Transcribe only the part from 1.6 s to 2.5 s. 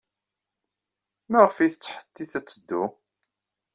tettḥettit ad